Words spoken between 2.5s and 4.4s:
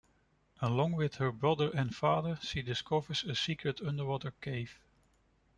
discovers a secret underwater